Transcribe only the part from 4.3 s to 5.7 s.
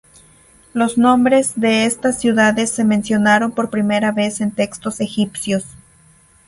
en textos egipcios.